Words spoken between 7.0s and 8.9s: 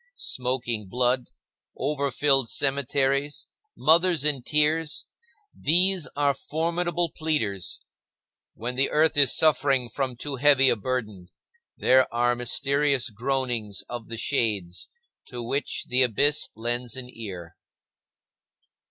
pleaders. When the